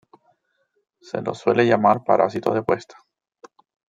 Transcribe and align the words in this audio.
Se 0.99 1.21
los 1.21 1.37
suele 1.37 1.63
llamar 1.67 2.03
parásitos 2.03 2.55
de 2.55 2.63
puesta. 2.63 2.95